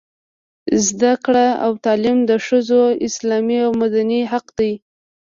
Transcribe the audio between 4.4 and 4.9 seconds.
دی.